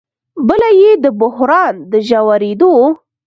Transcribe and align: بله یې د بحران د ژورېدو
بله 0.47 0.69
یې 0.79 0.91
د 1.03 1.05
بحران 1.19 1.75
د 1.91 1.93
ژورېدو 2.07 2.71